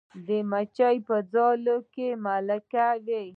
[0.25, 3.25] د مچۍ په ځاله کې ملکه وي